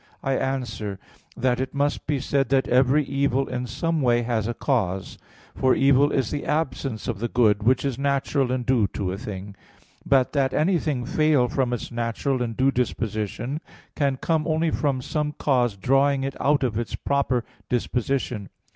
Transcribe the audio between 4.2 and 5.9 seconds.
has a cause. For